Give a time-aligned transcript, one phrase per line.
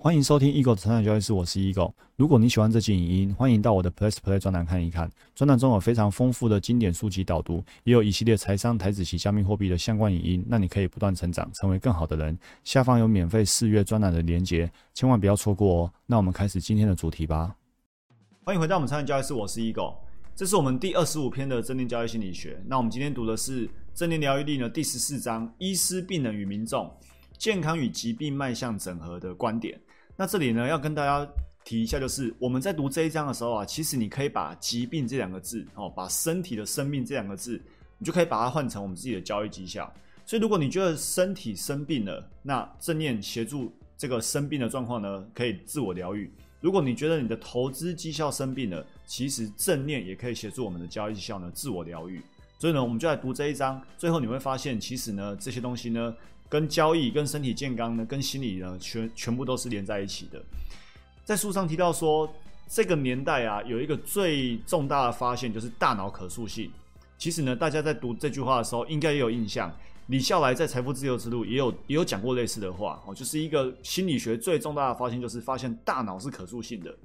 [0.00, 1.92] 欢迎收听 Eagle 的成长交易室，我是 Eagle。
[2.14, 5.10] 如果你喜欢这期影音，欢迎到我的 Plus Play 专栏看一看。
[5.34, 12.38] 专栏中有非常丰富的经典书籍导读，也有一系列财商、台子及加密货币的相关影音，让你可以不断成长，成为更好的人。
[12.62, 15.92] 下方有免费试阅专栏的连结，千万不要错过哦。
[16.06, 17.56] 那我们开始今天的主题吧。
[18.44, 19.96] 欢迎回到我们成长交易室，我是 Eagle。
[20.36, 22.56] 这是我们第二十五篇的正念交易心理学。
[22.64, 26.88] 那我们今天读的是正念疗愈力呢第十四章：医师、病人与民众，
[27.36, 29.76] 健康与疾病迈向整合的观点。
[30.20, 31.24] 那这里呢，要跟大家
[31.64, 37.62] 提一下，就是我们在读这一章的时候啊，其实你可以把“疾病”这两个字哦，把身体的生命这两个字，
[37.98, 39.88] 你就可以把它换成我们自己的交易绩效。
[40.26, 46.28] 所以，如果你觉得身体生病了，那正念协助这个生病的状况呢，可以自我疗愈；
[46.60, 52.20] 如果你觉得你的投资绩效生病了，其实正念也可以协助我们的交易绩效呢自我疗愈。
[52.58, 56.12] 所以呢，我们就来读这一章，最后你会发现，其实呢，这些东西呢。
[56.48, 60.42] 跟交易、跟身体健康呢、跟心理呢，全全部都是连在一起的。
[61.24, 62.32] 在书上提到说，
[62.66, 66.70] 这个年代啊，有一个最重大的发现，就是大脑可塑性。
[67.18, 69.74] 其实呢，大家在读这句话的时候，应该也有印象。
[70.06, 76.96] 李笑来在《财富自由之路》也有也有讲过类似的话哦，就是一个心理学最重大的发现，就是发现大脑是可塑性的。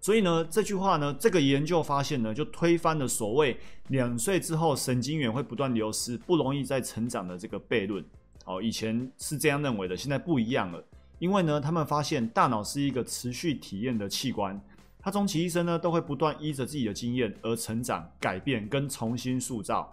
[0.00, 3.56] 所以呢，这句话呢，这个研究发现呢，就推翻了所谓
[3.88, 8.04] 两岁之后神经元会不断流失、不容易再成长的这个悖论。
[8.44, 10.82] 哦，以前是这样认为的，现在不一样了。
[11.18, 14.60] 因为呢，他们发现大脑是一个持续体验的器官，
[14.98, 19.88] 它终其一生呢，都会不断依着自己的经验而成长、改变跟重新塑造。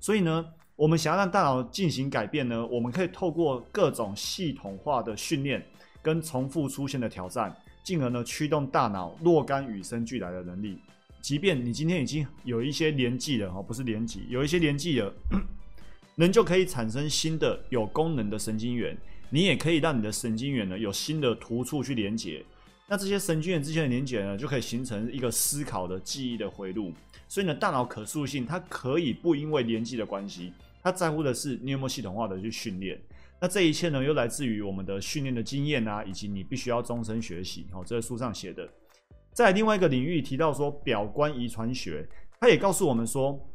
[0.00, 5.64] 所以呢，我们想要让大脑进行改变呢，我们可以透过各种系统化的训练
[6.02, 10.78] 跟重复出现的挑战，进而呢驱动大脑若干与生俱来的能力。
[11.20, 15.14] 即便你今天已经有一些年纪了，哦，不是年纪，有一些年纪了。
[16.16, 18.94] 人就可以产生新的有功能的神经元，
[19.30, 22.44] 你也可以让你的神经元呢有新的突触去连接，
[22.86, 26.92] 那这些神经元之间的连接呢，就可以形成一个思考的记忆的回路。
[27.28, 30.52] 所以呢，大脑可塑性它可以不因为年纪的关系，
[30.82, 33.00] 它在乎的是你有没有系统化的去训练。
[33.40, 37.66] 那这一切呢，又来自于我们的训练的经验啊，以及你必须要终身学习。
[37.72, 38.68] 哦，这是书上写的。
[39.32, 42.06] 在另外一个领域提到说，表观遗传学，
[42.38, 43.48] 它也告诉我们说。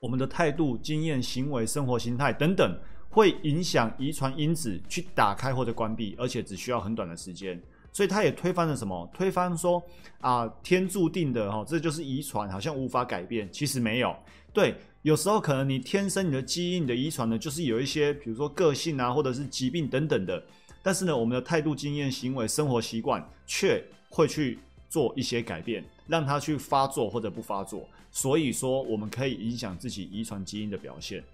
[0.00, 2.74] 我们的态度、经验、行为、生活形态等等，
[3.10, 7.60] 会影响遗传因子去打开或者关闭，而且只需要很短的时间。
[7.92, 9.08] 所以它也推翻了什么？
[9.12, 9.82] 推翻说
[10.20, 13.46] 啊，天注定的哈，这就是遗传，好像无法改变。
[13.52, 14.16] 其实没有，
[14.54, 20.42] 对，有时候可能你天生你的基因、你的遗传呢，就是有一些，比如说个性啊，或者是疾病等等的。
[20.82, 24.58] 但是呢，我们的态度、经验、行为、生活习惯却会去
[24.90, 27.88] 做一些改变，让它去发作或者不发作。
[28.10, 31.24] 所以说，我们可以影响自己遗传基因的表现。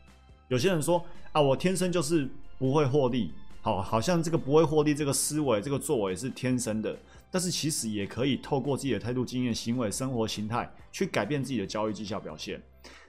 [0.47, 2.28] 有些人说啊，我天生就是
[2.59, 6.97] 不会获利，好，好像这个不会获利这个思维、这个作为是天生的。
[7.28, 12.62] 但是其实也可以透过自己的态度、经验、行为、生活形态去改变自己的交易绩效表现。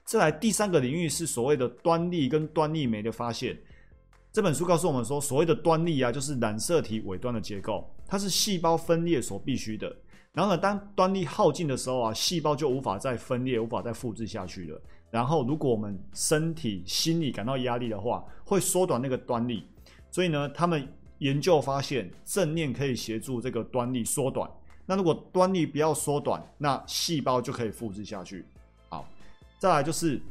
[0.03, 3.57] 再来第三个领域是所谓的端粒跟端粒酶的发现。
[4.33, 9.95] 这本书告诉我们说，所谓的端粒啊，就是染色体尾端的结构，它是细胞分裂所必须的。
[10.37, 14.79] 然后呢，当端粒耗尽的时候啊，细胞就无法再分裂，无法再复制下去了。
[15.09, 19.65] 然后，如果我们身体、心理感到压力的话，会缩短那个端粒。
[20.11, 20.87] 所以呢，他们
[21.17, 24.47] 研究发现，正念可以协助这个端粒缩短。
[24.85, 28.45] 那如果端粒不要缩短，那细胞就可以复制下去。
[28.89, 29.09] 好，
[29.57, 30.21] 再来就是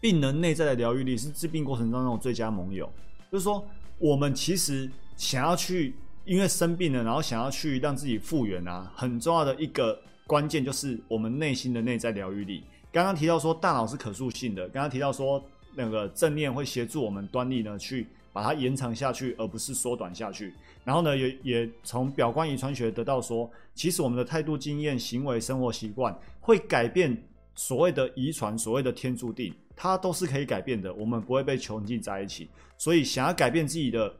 [0.00, 2.92] 病人内在的疗愈力是治病过程中那种最佳盟友。
[3.30, 3.64] 就是说，
[4.00, 5.94] 我们其实想要去。
[6.24, 12.62] 因为生病了，然后想要去让自己复原啊，很重要的一个关键就是我们内心的内在疗愈力。
[12.92, 15.42] 刚刚提到说大脑是可塑性的，刚刚提到说
[15.74, 20.54] 那个正念会协助我们端粒呢去把它延长下去，而不是缩短下去。
[20.84, 27.16] 然后呢，也也从表观遗传学得到说，其实我们的态度、经验、行为、生活习惯会改变
[27.54, 30.92] 所谓的遗传，所谓的天注定，它都是可以改变的。
[30.94, 32.48] 我们不会被囚禁在一起。
[32.76, 34.12] 所以想要改变自己的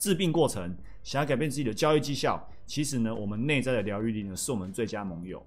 [0.00, 0.76] 治病过程。
[1.02, 5.42] 想要改变自己的交易绩效，其实呢，我们内在的疗愈力呢，是我们最佳盟友。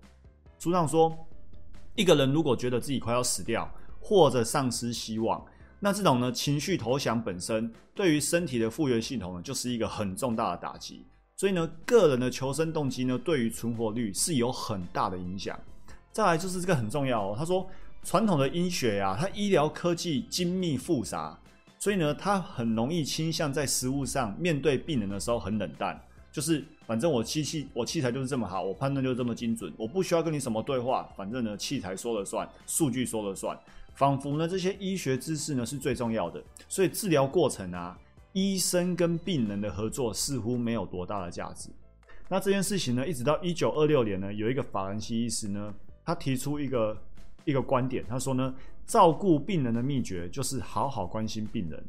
[0.57, 1.15] 书上说，
[1.93, 5.45] 一个人如果觉得自己快要死掉，或者丧失希望，
[5.79, 11.05] 那这种呢情绪投降本身，对于身体的复原系统呢，就是一个很重大的打击。
[11.35, 15.59] 所以呢，个人的求生动机呢，对于存活率是有很大的影响。
[16.11, 17.69] 再来就是这个很重要哦，他说，
[18.03, 21.39] 传统的医学呀，它医疗科技精密复杂。
[21.83, 26.01] 所以呢，他很容易倾向在食物上面对病人的时候很冷淡，
[26.31, 33.59] 就是反正我机器我器材就是这么好，我判断就是这么精准，我不需要跟你什么对话，反正呢器材说了算，数据说了算，
[33.95, 36.41] 仿佛呢这些医学知识呢是最重要的。
[36.69, 37.99] 所以治疗过程啊，
[38.31, 41.67] 医生跟病人的合作似乎没有多大的价值。
[42.29, 45.73] 那这件事情呢，一直到一九二六年呢，有一个法兰西医师呢，
[46.05, 46.97] 他提出一个
[47.43, 51.83] 一个观点，他说呢，照顾病人的秘诀就是好好关心病人。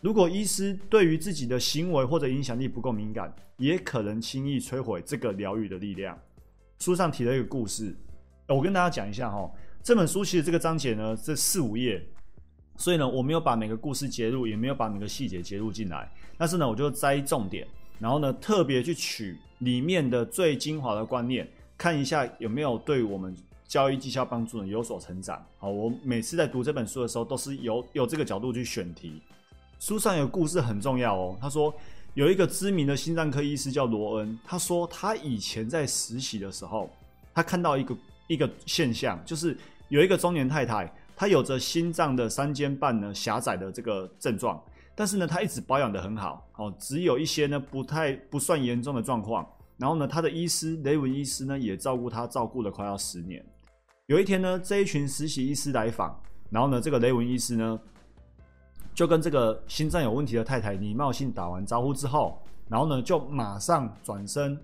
[0.00, 6.16] 如果医师对于自己的行为或者影响力不够敏感，也可能轻易摧毁这个疗愈的力量。
[6.78, 7.96] 书上提了一个故事，
[8.46, 9.50] 我跟大家讲一下哈。
[9.82, 12.04] 这本书其实这个章节呢，这四五页，
[12.76, 16.12] 所以呢，我没有把每个故事截入，也没有把每个细节截入进来。
[16.36, 17.66] 但是呢，我就摘重点，
[17.98, 23.34] 然后呢，特别去取里面的最精华的观念，看一下有没有对我们
[23.66, 25.44] 交易绩效帮助呢有所成长。
[25.58, 29.22] 好，我每次在读这本书的时候，都是有有这个角度去选题。
[29.78, 31.36] 书上有故事很重要哦。
[31.40, 31.74] 他说
[32.14, 36.90] 有一个知名的心脏科医师叫罗恩，他说他以前在实习的时候，
[37.34, 37.96] 他看到一个
[38.28, 39.56] 一个现象，就是。
[39.88, 44.60] 有一个中年太太，她有着心脏的三尖瓣呢狭窄的这个症状，
[44.96, 49.48] 但是呢，她一直保养的很好，哦，只有一些呢不太不算严重的状况。
[49.76, 53.40] 然后呢，她的医师雷文医师呢也照顾她，照顾了快要十年。
[54.06, 56.16] 有一天呢，这一群实习医师来访，
[56.48, 57.80] 然后呢，这个雷文医师呢
[58.94, 64.56] 就跟这个心脏有问题的太太礼貌性打完招呼之后，然后呢就马上转身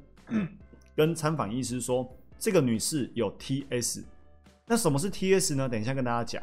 [0.94, 2.08] 跟参访医师说，
[2.38, 4.04] 这个女士有 T.S。
[4.64, 5.68] 那什么是 T.S 呢？
[5.68, 6.40] 等一下跟大家讲。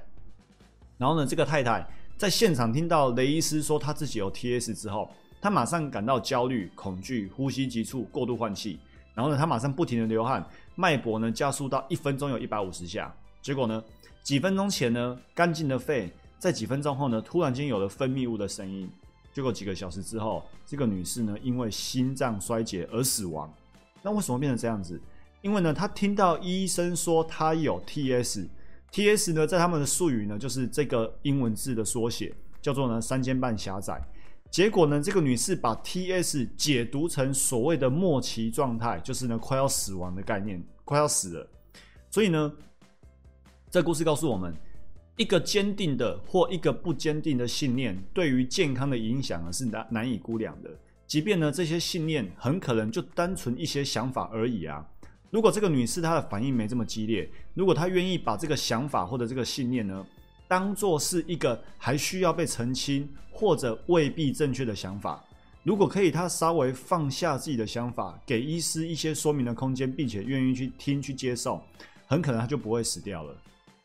[0.98, 1.88] 然后呢，这个太太
[2.18, 5.10] 在现场听到雷医师说她自己有 T.S 之后，
[5.40, 8.78] 她马上感到焦虑、恐惧、呼吸急促、过度换气。
[9.20, 10.42] 然后呢，她马上不停的流汗，
[10.76, 13.14] 脉搏呢加速到一分钟有一百五十下。
[13.42, 13.84] 结果呢，
[14.24, 18.90] 几分钟前呢干净的肺，在几分钟后呢突然间有了分泌物的声音。
[19.34, 23.54] 结果几个小时之后，这个女士呢因为心脏衰竭而死亡。
[24.02, 24.98] 那为什么变成这样子？
[25.42, 29.34] 因为呢，她听到医生说她有 T.S.，T.S.
[29.34, 34.02] 呢，在他们的术语呢，就是这个英文字的缩写，叫做呢三尖瓣狭窄。
[34.52, 36.46] 结果呢，这个女士把 T.S.
[36.58, 41.48] 解读成所谓的末期状态，就是呢快要死亡的概念，快要死了。
[42.10, 42.52] 所以呢，
[43.70, 44.52] 这故事告诉我们，
[45.18, 50.70] 一个坚定的或一个不坚定的信念，对于健康的影响呢是难难以估量的。
[51.06, 54.84] 即便呢，这些信念很可能就单纯一些想法而已啊。
[55.30, 60.04] 如果这个女士她的反应没这么激烈，如果她愿意把这个想法或者这个信念呢，
[60.50, 65.24] 当做是一个还需要被澄清或者未必正确的想法，
[65.62, 71.62] 如果可以，他稍微放下自己的想法，给医师一些说明的空间，并且愿意去听去接受，
[72.08, 73.36] 很可能他就不会死掉了。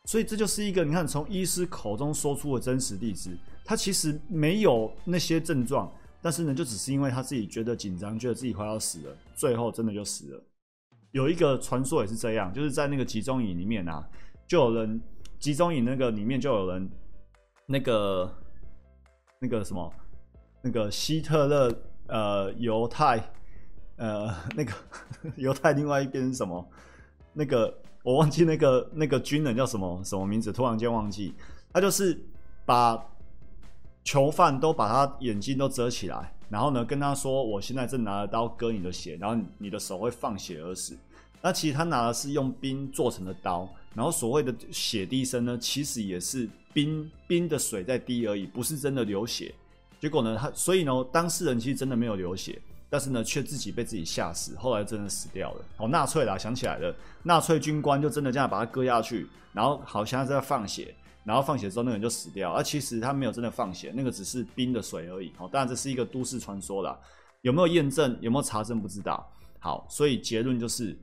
[0.05, 3.29] 所以这就是一个你看从医师口中说出的真实例子，
[3.63, 10.43] 他其实没有那些症状，但是呢，就只是因为他自己觉得紧张，觉得自己快要死了，最后真的就死了。
[11.11, 14.03] 有一个传说也是这样，就是在那个集中营里面啊，
[14.47, 14.99] 就有人
[15.39, 16.89] 集中营那个里面就有人
[17.65, 18.33] 那个
[19.39, 19.91] 那个什么
[20.61, 21.73] 那个希特勒
[22.07, 23.21] 呃犹太
[23.97, 24.73] 呃那个
[25.37, 26.67] 犹太另外一边什么？
[27.33, 31.33] 那个我忘记那个那个军人叫什么什么名字，突然间忘记。
[31.73, 32.17] 他就是
[32.65, 33.03] 把
[34.03, 40.97] 囚犯都把他眼睛都遮起来，然后呢跟他说：“我现在正拿着刀割你的血，然后你的手会放血而死。”
[41.45, 49.53] 那其实他拿的是用冰做成的刀，然后所谓的血滴声呢，其实也是冰冰的水在滴而已，不是真的流血。
[49.99, 52.59] 结果呢，他所以呢，当事人其实真的没有流血，
[52.89, 55.65] 但是呢，却自己被自己吓死，后来真的死掉了。
[55.77, 56.91] 哦，纳粹啦，想起来了，
[57.21, 65.31] 纳粹军官就真的这样把他割下去，然后好像在放血，然后放血之后那个人就死掉，而其实他没有真的放血，那个只是冰的水而已。
[65.37, 66.97] 哦，当然这是一个都市传说啦，
[67.43, 69.31] 有没有验证，有没有查证不知道。
[69.59, 70.97] 好，所以结论就是。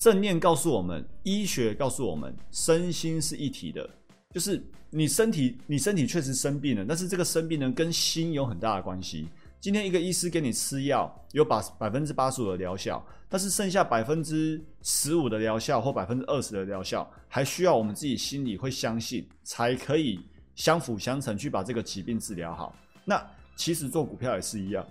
[0.00, 3.88] 正念告诉我们，医学告诉我们，身心是一体的。
[4.32, 9.28] 就是你身体，你身体确实生病了，但是这个生病呢，跟心有很大的关系。
[9.60, 20.18] 今天一个医师给你吃药，有把百分之八十五的疗效，但是剩下百分之十五的疗效或百分之二十的疗效，还需要我们自己心里会相信，才可以
[20.54, 22.74] 相辅相成去把这个疾病治疗好。
[23.04, 23.22] 那
[23.54, 24.82] 其实做股票也是一样，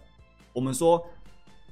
[0.54, 1.04] 我们说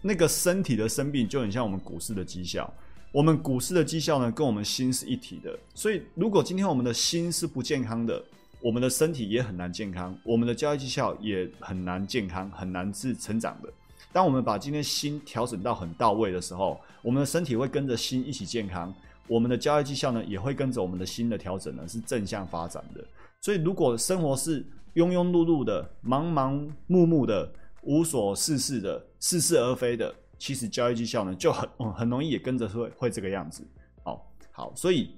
[0.01, 2.73] 那个身体的生病就很像我们股市的绩效。
[3.13, 5.57] 我们股市的绩效呢，跟我们心是一体的。
[5.73, 8.21] 所以，如果今天我们的心是不健康的，
[8.59, 13.71] 我们的身体也很难健康，我们的交易绩效也很难健康，很难是成长的。
[14.11, 18.93] 当我们把今天心调整到很到位的时候，我们的身体会跟着心一起健康，
[19.27, 23.03] 我们的交易绩效呢，也会跟着我们的心的调整呢，是正向发展的。
[23.39, 24.61] 所以，如果生活是
[24.95, 26.59] 庸庸碌碌的、忙忙
[26.89, 27.49] 碌碌的、
[27.83, 30.13] 无所事事的、似是而非的。
[30.37, 33.65] 其实交易绩效呢就很很容易也跟着会会这个样子，
[34.03, 35.15] 好好，所以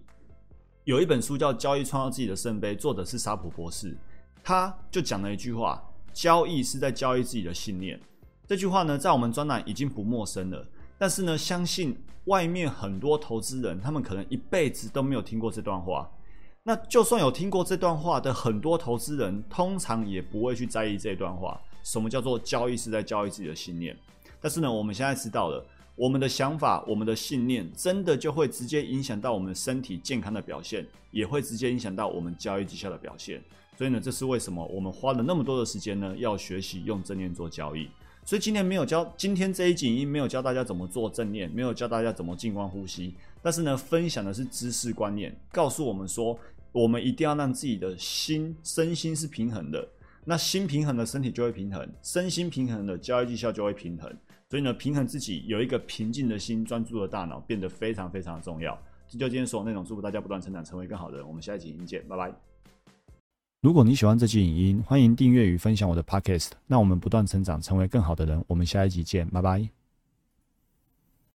[0.85, 3.95] 有一本书叫《交易创造自己的圣杯》，作者是沙普博士，
[4.43, 5.83] 他就讲了一句话：
[6.13, 7.99] 交易是在交易自己的信念。
[8.47, 10.65] 这句话呢，在我们专栏已经不陌生了。
[10.97, 11.95] 但是呢，相信
[12.25, 16.09] 外面很多投资人，他们可能一辈子都没有听过这段话。
[16.63, 21.61] 那就算有听过这段话的很多投资人，通常也不会去在意这段话。
[21.83, 23.95] 什么叫做交易是在交易自己的信念？
[24.41, 25.65] 但是呢，我们现在知道了，
[25.95, 33.41] 我们的想法、我们的信念，真的就会直接影响到我们身体健康的表现，也会直接影响到我们交易绩效的表现。
[33.77, 36.15] 所以呢，这是为什么我们花了那么多的时间呢？
[36.17, 37.89] 要学习用正念做交易。
[38.25, 43.13] 所以今天没有教，今天这一集因没有教大家怎么做正念，没有教大家怎么静观呼吸。
[43.41, 46.37] 但是呢，分享的是知识观念，告诉我们说，
[46.71, 49.87] 我们一定要让自己的心、身心是平衡的。
[50.29, 54.15] 那心平衡了身体就会平衡，身心平衡了交易绩效就会平衡。
[54.47, 58.79] 所以呢，平衡自己，有一个平静的心、专注的大脑，变得非常非常重要。
[59.07, 61.27] 这就今天所有内容，祝福大家不断成长，成为更好的人。
[61.27, 62.31] 我们下一集见，拜拜。
[63.63, 66.51] 如果你喜欢这期影音，欢迎订阅与分享我的 Podcast。
[66.67, 68.45] 那我们不断成长，成为更好的人。
[68.45, 69.78] 我们下一集见，拜拜。